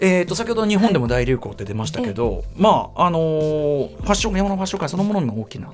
[0.00, 5.72] えー、と先ほど日本でも大流行って出ましたけど、まああのーファッション山のファッション界そのものにも大きな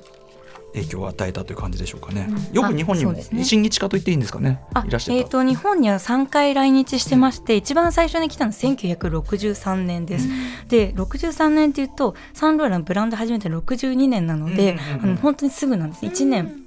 [0.73, 2.27] 影響を与えたという感じでしょうかね。
[2.51, 4.61] よく日本にもあそうですね親日家と言っていいんですかね。
[4.73, 5.13] あいらっしゃ。
[5.13, 10.27] えー、と日本には3回来日してまして、一番最初に来たのは1963年です。
[10.67, 16.58] で63年っていうとサンローランブランド始めたの62年なので、うんうんうんあの本当にすぐなんです1年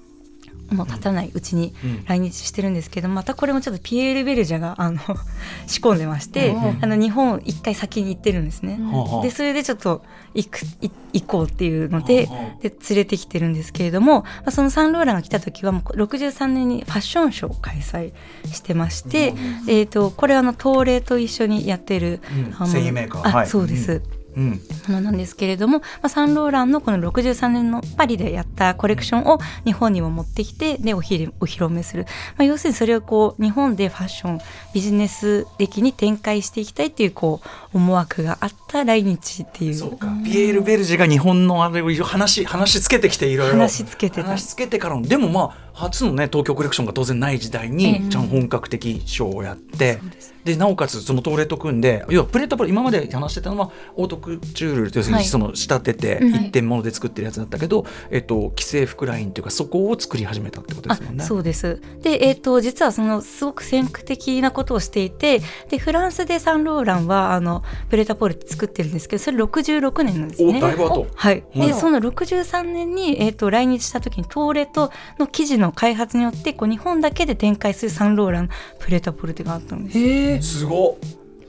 [0.72, 2.04] もう経たないうちにうん。
[2.04, 4.98] 来日してるんですけどまたこれもちょっとピエール・ベルジャがあの
[5.66, 6.78] 仕込んでまして、うん。
[6.80, 8.78] あの日本一回先に行ってるんですね。
[9.22, 10.02] でそれでちょっと
[10.34, 12.28] 行くい行こうっていうので
[12.62, 18.12] で連れてきてるんですけれども、まあ、そのサンローランが来た時はもう63年にファッションショーを開催
[18.50, 19.34] してまして、
[19.68, 22.20] えー、とこれはあの東レと一緒にやってる、
[22.60, 22.66] うん。
[22.66, 23.28] 繊維メーカー。
[23.28, 23.46] あはい。
[23.46, 23.92] そうです。
[23.92, 34.40] うんものなんですけれども、まあ、サンローランのこの63年のパリでやったコレクションを日本にも持ってきてでおひれお披露目する、まあ、要するにそれをこう日本でファッション
[34.74, 39.74] ビジネス的に展開していきたいっていうこう思惑があった来日っていう。
[39.74, 40.08] そうか。
[40.24, 43.54] ピエール・ベルジェが日本のあれを話話つけてきていろいろ。
[43.54, 44.24] 話つけてた。
[44.24, 45.02] 話つけてからの。
[45.02, 50.00] でもまあ初のね東京コレクションが当然ない時代えにえちゃん本格的ショーをやって
[50.44, 55.22] でなおかつその東レと組んで要はプレートプロ今まで話してたのはオートクチュール要するはい。
[55.22, 61.24] にその仕立ててうん一点物で作ってるやつだったけど、えっと既製服ラインっていうかそこを作り始めたってことであすもんね。
[61.24, 61.80] そうです。
[62.02, 70.58] で、えー、と実はそのすごく先駆的なことをしていてでフランスでサンローランはあのプレタポールって作ってるんですけどそれ66年なんですね。
[70.58, 71.06] おだいぶ後。
[71.14, 79.98] はい、うんでその63年に、えー、と来日した時にトーレトの生地の開発によってこう日本だけで展開するサンローランプレタポルテがあったんです。
[79.98, 80.42] へえ。
[80.42, 80.94] すごっ。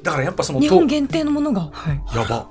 [0.01, 1.69] だからやっぱそのと日本限定のものが。
[1.71, 2.17] はい。
[2.17, 2.47] やば。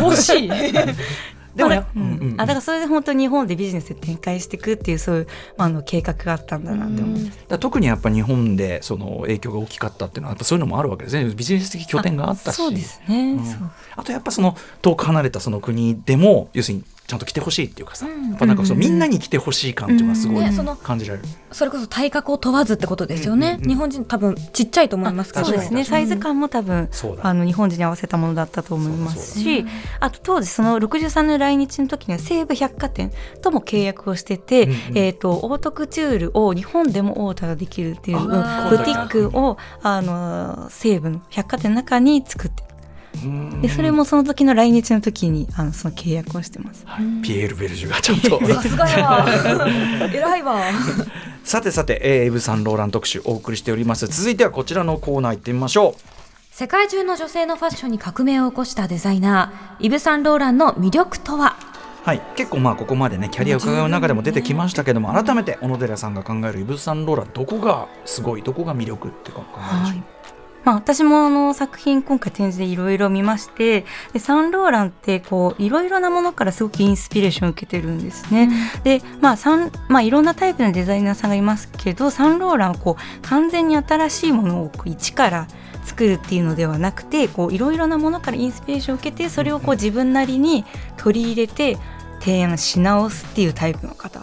[0.00, 0.50] 欲しい。
[1.54, 2.02] でもやうん。
[2.02, 5.26] うんうんあだからそれで本当に日本でビジネスで展開していくっていうそういう、
[5.58, 7.30] まあ、あの計画があったんだなって思います。
[7.30, 11.32] だから特にやっぱ日本でその影響が大きかったっていうのはやっぱそういうのもあるわけですね。
[11.34, 12.56] ビジネス的拠点があったし。
[12.56, 13.44] そうですね、うん。
[13.44, 13.70] そう。
[13.96, 18.28] あとやっぱその遠く離れたその国でも要するにちゃんと来てほしいっていうかさ、うん。
[18.30, 21.28] やっぱなんかそのみんなに来てほしい感っていうのはすごい感じられる。
[21.50, 23.48] それこそ体格を問わずってことですよね。
[23.48, 23.68] うんうんうん。
[23.68, 25.46] 日本人多分ちっちゃいと思いますけど。
[25.46, 25.84] そうですね。
[25.84, 26.88] サイズ感も多分
[27.22, 29.70] あの日本人に合わせたものだったと思いますそうしだ。
[29.98, 33.10] あと当時その63年来日の時には西武百貨店
[33.42, 34.76] とも契約をしてて、うんうん。
[34.94, 42.69] えー、とオートクチュールを日本でもオーダーできるっていうブティックをあの西武の百貨店の中に作って
[43.60, 46.84] でそれもその時の来日の時にあのその契約をしてます。
[46.86, 47.22] はい。
[47.22, 48.40] ピエール・ベルジュがちゃんと。
[48.46, 49.26] さすがやわ。
[50.12, 50.60] 偉いわ。
[51.44, 54.06] さてさて、えー、エブ・サンローラン特集お送りしております。
[54.06, 56.20] 続いてはこちらのコーナー行ってみましょう。
[56.50, 61.56] 世界中の女性のファッションに革命を起こしたデザイナーイブ・サンローランの魅力とは？
[62.04, 70.04] はい、結構まあここまでねキャリアを伺う中でも出てきましたけども改めて小野寺さんが考えるイブ・サンローランどこがすごいどこが魅力って考えでしょう、
[70.64, 78.50] まあ、私もあの作品今回展示でいろいろ見ましてでサンローランってこういろいろなものからすごくインスピレーションを受けてるんですね。
[78.84, 85.46] で、まあサンまあ、いろんなタイプのデザイナーさんがいますけどサンローランはこう完全に新しいものを一から
[85.84, 90.64] 作るっていうのではなくてこういろいろなものからインスピレーションを受けてそれをこう自分なりに
[90.96, 91.78] 取り入れて
[92.20, 94.20] 提案し直すっていうタイプの方。
[94.20, 94.22] っ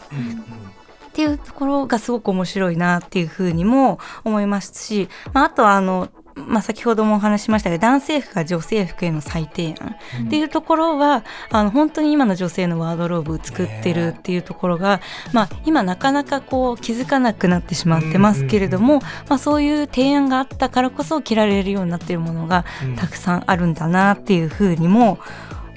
[1.20, 6.10] ていうところがすごく面白いなっていうふうにも思いますし、まあ、あとはあの
[6.48, 9.96] まあ、先ほどもお話ししましたが男性服が女性服への再提案。
[10.28, 15.02] っていうところは、あの本当に今の女性のワードローブを作ってるっていうところが、
[15.34, 22.66] まあ、今なかなかこう気づかなくなってしまってますけれども、まあ、そういう提案があったからこそ着られるようになっているものが
[22.98, 25.20] たくさんあるんだなっていうふうにも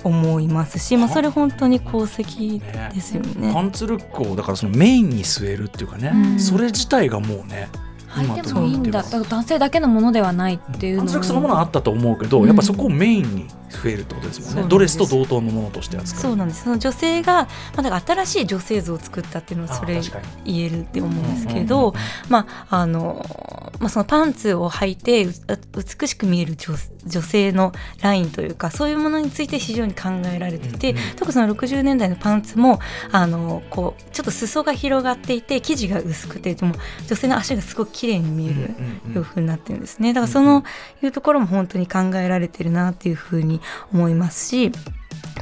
[0.05, 2.61] 思いますし、まあ、それ本当に功績
[2.95, 3.53] ですよね。
[3.53, 6.41] パンツルックをだからそのメインに据えるっていうかね、うん。
[6.41, 7.69] それ自体がもうね
[8.11, 9.03] 履いてもいいんだ。
[9.03, 14.69] 男性だけのものではないっていうのパンツルックそのものはあったと思うけど、うんやっぱそこをメインに増えるってことですもんね。
[14.69, 16.23] ドレスと同等のものとして扱う。
[16.23, 16.65] そうなんです。
[16.65, 20.01] その女性が、まあ、だから新しい女性像を作ったっていうのはそれ
[20.45, 21.95] 言えるって思うんですけど、
[22.29, 23.25] まああの
[23.79, 25.33] まあ、そのパンツを履いてう
[25.99, 26.75] 美しく見える女
[27.07, 32.79] 女性のラインというかそういうものについて非常に考えられてて、うんうん特にその60年代のパンツも
[33.11, 36.75] あのこうちょっと裾が広がっていて生地が薄くてでも
[37.07, 38.75] 女性の足がすごく綺麗に見える。
[39.09, 40.13] いうふうになってるんですね。
[40.13, 40.65] だからその
[41.03, 43.60] いうところも本当に考えられてるなっていうふうに
[43.93, 44.73] 思いますし、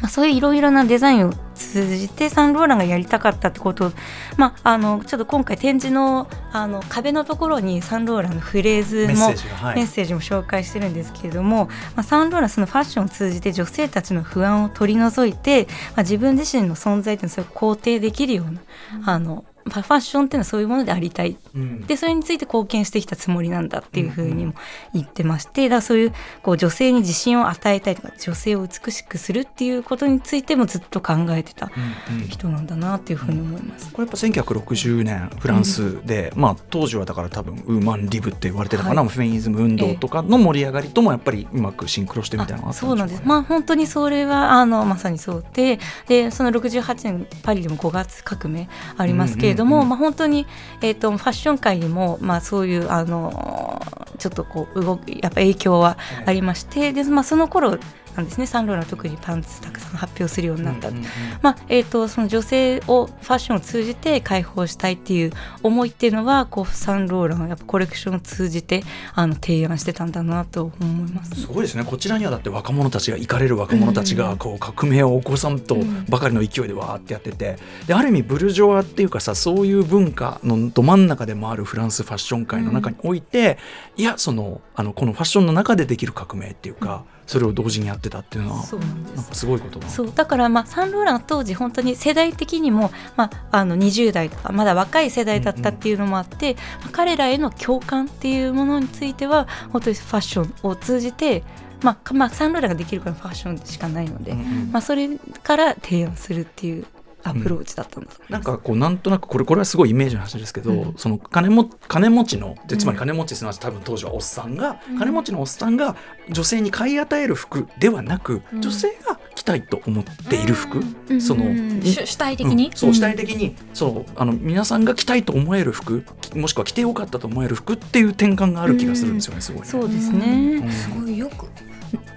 [0.00, 3.92] まあ、そういういろいろなデザインを通じてサンローランがやりたかったってことを、
[4.37, 9.76] まあ、あのちょっと今回展示のあの壁のところにサンローランのフレーズメッもセージがはい。
[9.76, 18.61] メッセージも紹介してるんですけれども、まあ、サンローランそのファッションを通じて女性たちの不安を取り除いて、まあ、自分自身の存在というのを肯定できるような、
[19.04, 21.37] あのファッションっていうのはそういうものでありたい。
[21.54, 21.81] うん。
[21.87, 24.54] でそれについて貢献してきたつもりなんだっていうふうにも
[24.94, 31.70] 言ってましてだからそういうこう女性に自信を与えたいとか女性を美しくするっていうことについてもずっと考えてた
[32.11, 32.28] うんうん。
[32.28, 33.92] 人なんだなっていうふうに思います。
[33.92, 39.11] これやっぱ1960年フランスで、まあ、当時はだから多分ウーマンリブって言われてたかな、はい。
[39.11, 43.16] フェミニズム運動とかの盛り上がりともやっぱりうまくシンクロしてみたいなのがあったそうなんです。
[43.16, 49.88] んでしょうかねまあ本当にそれはあのまさにそうで、でその68年パリでも5月革命ありますけれども、うんうんうん。
[49.90, 50.47] まあ本当に
[50.81, 53.81] えっ、とファッション界にもまあそういうあの
[54.18, 57.79] ちょっとこう動きやっぱ影響はありまして、でまあその頃
[58.18, 58.46] なんですね。
[58.46, 60.88] サンローランは特にパンツたくさん発表するようになった。
[60.88, 61.09] うんうんうん。
[61.40, 68.83] まあえー、とその女性をファッションを通じて解放したいっていう思いっていうのはこうサンローランはやっぱコレクションを通じて
[69.14, 71.40] あの提案してたんだなと思います。
[71.40, 71.85] すごいですね。
[71.85, 75.76] こちらにはだって若者たちが行かれる若者たちがこう革命を起こさんと
[76.09, 77.59] ばかりの勢いでわーってやってて。
[77.87, 83.59] である意味ブルジョワっていうかさそういう文化のど真ん中でもあるフランスファッション界の中において、
[83.96, 89.45] いやそのあのこのファッションの中でできる革命っていうか、それを同時にやってたっていうのはそうなんです。
[89.45, 101.45] ごいことだそうだからまあサンローランは当時本当に世代的にも、まあ、あの20代とかまだ若い世代だったっていうのもあって、まあ彼らへの共感っていうものについては本当にファッションを通じて、
[101.83, 104.73] まあかまあ、サンローランができるからファッションしかないので、うんうん。
[104.73, 106.87] まあ、それから提案するっていう
[107.29, 108.33] アプローチだったんだと思います。
[108.33, 110.95] なんかこうなんとなくこれこれはすごいイメージの話ですけど、うん。
[110.97, 115.97] その金も金持ちのでつまり金持ちすなわち多分当時はおっさんが、金持ちのおっさんが
[116.31, 118.61] 女性に買い与える服ではなく、うん。
[118.61, 121.21] 女性が着たいと思っている服、うん。
[121.21, 121.81] その、うん。
[121.83, 122.73] 主主体的に、うん。
[122.75, 129.69] そう主体的に、そうあの皆さんが着たいと思える服もしくは着てよかったと思える服っていう転換がある気がするんですよね、すごいね。
[129.69, 130.62] そうですね。
[130.62, 130.71] うん。
[130.71, 131.47] すごいよく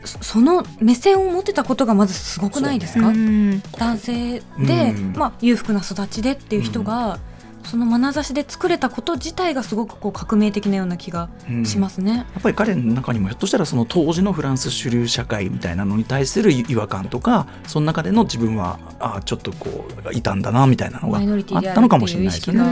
[0.03, 3.61] そその目線を持ってたことがまずすごくないですか、うん。
[3.77, 5.13] 男性で、うん。
[5.15, 7.19] まあ、裕福な育ちでっていう人が、
[7.63, 12.17] その眼差しで作れたこと自体がすごくこう革命的なような気がうんしますね。
[12.17, 22.51] やっぱり彼の中にもひょっとしたらその当時のフランス主流社会みたいなのに対する違和感とかその中での自分はあちょっとこういたんだなみたいなのがあったのかもしれないです。
[22.51, 22.59] ね。
[22.59, 22.65] う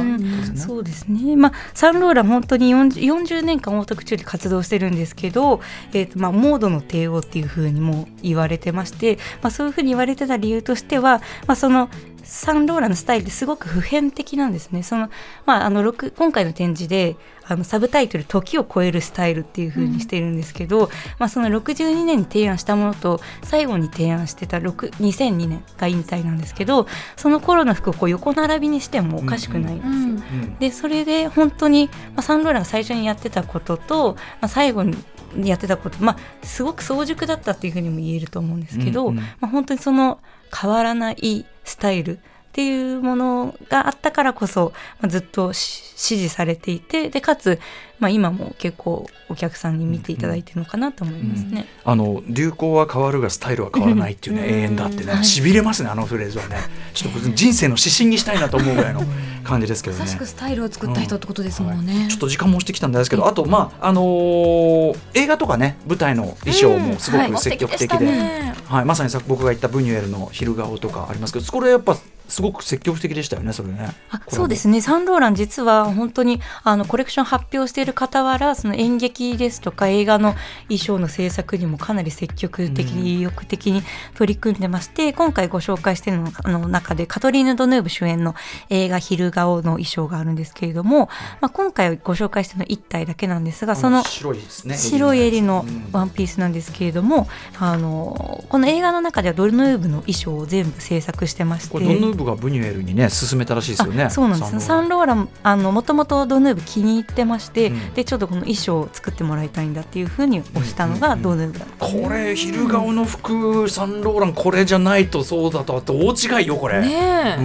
[0.53, 5.61] んそうですね、まあ、サンローラン本当に 40, 40年間オートクチュールで活動してるんですけど、
[5.93, 11.89] えーとまあ、モードの帝王っていうふうにも言われてまして、まあ、そういうふうに言われてた理由としては、まあ、その
[12.29, 14.83] サンローランのスタイルってすごく普遍的なんですね。
[14.83, 15.09] その
[15.45, 17.15] まあ、あの6今回の展示で
[17.47, 26.87] あのサブタイトル「時を超えるスタイル」っていう風にしてるんですけど、まあ、その62年に提案したものと最後に提案してた6 2002年が引退なんですけど
[27.17, 29.91] その頃の服をこう横並びにしてもおかしくないんですよ。
[29.91, 40.19] うんうんでそれで本当に、まあ、サンローランが最初にやってたことと、まあ、最後にやってたこと、まあ、すごく早熟だったっていうふうにも言えると思うんですけど、うんうんまあ、本当にその
[40.55, 42.19] 変わらないスタイル。
[42.49, 47.59] っていうものがあったからこそ、まあ、ずっとし支持されていてでかつ、
[47.99, 51.65] まあ、今も結構お客さんに見ていただいてるのかなと思いますね。
[51.83, 54.49] あの流行は変わるがスタイルは変わらないっていうね、うん。
[54.49, 55.25] 永遠だってねはい。
[55.25, 56.55] しびれますねあのフレーズはね。
[56.93, 59.03] ちょっと僕人生の指針にしたいなと思うぐらいの
[59.43, 59.99] 感じですけどね。
[59.99, 62.07] まさしくスタイルを作った人ってことですもんね。
[62.09, 68.55] ちょっと時間も押してきたんですけどあとまああのー映画とかね舞台の衣装もすごうんく積極的で,、素敵でしたね。
[68.65, 71.97] はい、まさにさ僕が言ったブニュエルの昼顔とかありますけどこれやっぱ
[72.29, 73.89] すごく積極的でしたよねそれね。
[74.11, 74.81] あそうですね。
[74.81, 80.35] サンローラン実は本当にあのコレクション発表している傍らその演劇ですとか映画の
[80.67, 83.81] 衣装の制作にもかなり積極的に意欲的に
[84.15, 88.35] 取り組んでまして、うん、今回ご紹介しているのの中でカトリーヌ・ドヌーブ主演の
[88.69, 91.09] 映画「昼顔」の衣装があるんですけれども、
[91.41, 97.27] まあ、今回ご紹介しているの1体だけなんですがその白いですね白い襟のワンピースなんですけれども、
[97.59, 101.79] うん、あのこの映画の中ではドヌーブの衣装を全部制作してまして。
[101.79, 104.09] ドヌーブがブニュエルにね勧めたらしいですよね。
[104.09, 105.29] そうなんですサンローラン。
[105.43, 116.81] あのもともとドヌーブ気に入ってまして、うん、でちょっとこの衣装を作ってもらいたいんだっていうふうに推したのがドヌーブだった、うんうん、これ昼顔の服サンローランこれじゃないとそうだとって大違いよこれ。
[116.81, 117.37] ね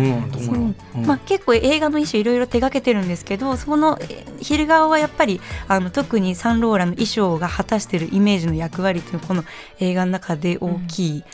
[0.94, 3.98] うん、まあ結構映画の衣装いろいろ手がけてるんですけどその
[4.40, 9.44] 昼顔はやっぱりあの特にサンローランの衣装が果たしてるイメージの役割っていうこの
[9.80, 11.24] 映画の中で大きい、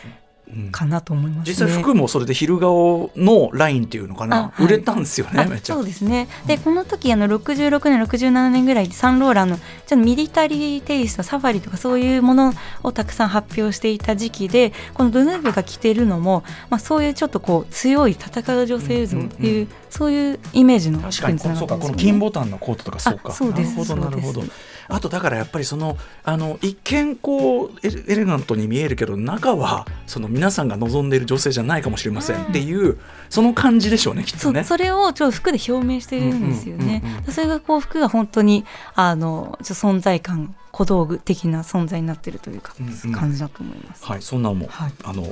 [0.72, 5.74] かなと思います、ね、実際服もそれで昼顔のラインっていうのかな、はい、売れたんですよねめっちゃ。
[5.74, 6.28] そうですね。
[6.46, 23.32] でこの時あの66年67年ぐらいでサンローランのちょっとミリタリーテイストサファリとかそういうものをたくさん発表していた時期でこのドヌーブが着てるのも、まあ、そういうちょっとこう強い戦う女性像っていう、うんうんうん、そういうイメージの確かにそうかこの金ボタンのコートとかそうか。
[23.32, 23.76] そうです。
[23.76, 24.42] なるほどなるほど。
[24.90, 34.64] あとだからやっぱりそのあの一見こうエレガントに見えるけど中はその皆さんが望んでいる女性じゃないかもしれませんっていう、うん、その感じでしょうねきっとね。
[34.64, 36.66] それをちょっと服で表明してるんです。
[36.70, 38.64] よね、それがこう服が本当に
[38.94, 42.72] あのちょ存在感小道具的な存在になってるというか、
[43.14, 44.06] 感じだと思います。
[44.06, 45.26] はい、そんなも、はい、あの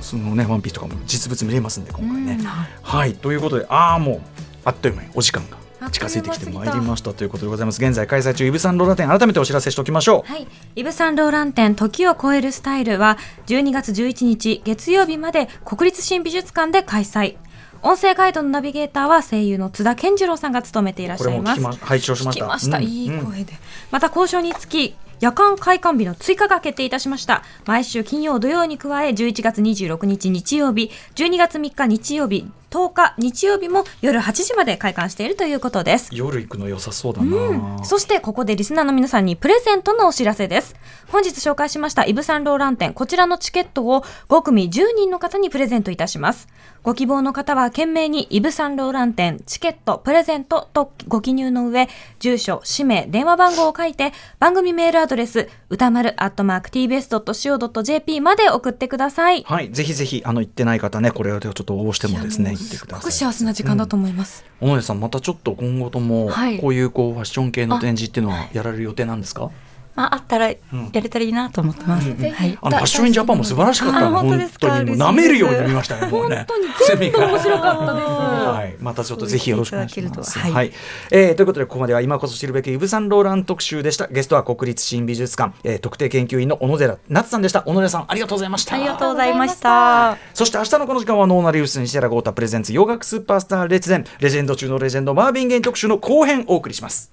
[0.00, 2.40] そのねワンピースとかも実物見れますんで今回ね。
[2.82, 4.20] はい、ということで、ああもう
[4.64, 5.56] あっという間にお時間が
[5.90, 7.82] 近づいてきてまいりましたということでございます。
[7.82, 10.30] 現在開催中イブ・サンローラン展改めてお知らせしておきましょう。
[10.30, 10.46] はい。
[10.74, 13.16] イブ・サンローラン展時を超えるスタイルは
[13.46, 17.36] 12月11日月曜日まで国立新美術館で開催。
[17.82, 21.60] 音声ガイドのナビゲーターは声優の津田健次郎さんが務めていらっしゃいます。
[21.84, 22.46] 拝聴しました。
[22.46, 23.52] ました、うん、いい声で。
[23.92, 27.42] また交渉につき夜間開館日の追加が決定いたしました。
[27.66, 36.10] 毎週金曜土曜に加え11月26日日曜日12月3日日曜日10日日曜日も夜8時まで開館しているということです。
[36.12, 40.74] 夜行くの良さそうだな、うん、そしてここでリスナーの皆さんにプレゼントのお知らせです。
[41.08, 46.48] 本日紹介しましたイブ・サンローラン展こちらのチケットを5組10人の方にプレゼントいたします。
[46.82, 51.88] ご希望の方は懸命にイブ・サンローラン展チケットプレゼントとご記入の上
[52.18, 59.42] 住所氏名電話番号を書いて番組メールアドレス歌丸アットマーク tbs.co.jp まで送ってください。
[59.42, 59.70] はい。
[59.70, 64.44] ぜひぜひあの言ってない方ねこれをちょっと応募してもですねすごく幸せな時間だと思います。
[64.60, 66.30] 小野、うん、さんまたちょっと今後とも
[66.60, 69.50] こういうこうファッション系の展示っていうのはやられる予定なんですか？
[69.98, 70.56] まあ、あったらや
[70.92, 72.08] れたらいいなと思ってます。
[72.08, 76.06] うんはい、あのファッションインジャパンも素晴らしかった本当にもう舐めるように見ましたね。
[76.06, 76.36] もうね。
[76.36, 76.68] 本当に
[77.00, 78.06] 全部面白かったです。
[78.06, 80.38] はい、またちょっとぜひよろしくお願いします。
[80.38, 80.72] はい、はい、
[81.10, 84.06] えー、ということでここまでは今こそ知るべきイブサンローラン特集でした。
[84.06, 87.62] ゲストは国立新美術館、えー、特定研究員の小野寺夏さんでした。
[87.62, 88.76] 小野寺さんありがとうございました。
[88.76, 90.16] ありがとうございました。
[90.32, 97.10] そして明日のこの時間はノーナリウス西寺豪太プレゼンツ洋楽スーパースター列伝レジェンド中のレジェンドマービンゲイン特集の後編をお送りします。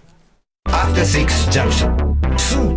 [0.67, 2.74] After Six Junction